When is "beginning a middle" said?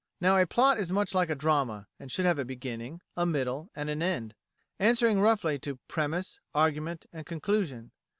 2.43-3.69